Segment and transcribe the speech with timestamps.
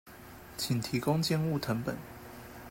[0.57, 1.95] 請提供建物謄本